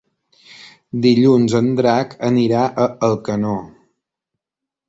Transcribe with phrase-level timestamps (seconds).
[1.03, 3.55] Dilluns en Drac anirà a Alcanó.